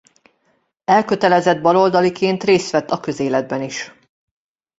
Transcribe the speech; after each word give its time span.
Elkötelezett 0.85 1.61
baloldaliként 1.61 2.43
részt 2.43 2.71
vett 2.71 2.91
a 2.91 2.99
közéletben 2.99 3.61
is. 3.61 3.91